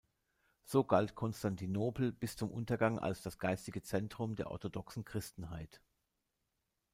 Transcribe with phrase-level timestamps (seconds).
[0.65, 5.79] So galt Konstantinopel bis zum Untergang als das geistige Zentrum der orthodoxen Christenheit.